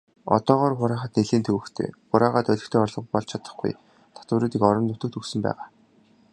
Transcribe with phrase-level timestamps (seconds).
[0.35, 3.71] Одоогоор хураахад нэлээн төвөгтэй, хураагаад олигтой орлого болж чадахгүй
[4.15, 5.67] татваруудыг орон нутагт өгсөн байгаа.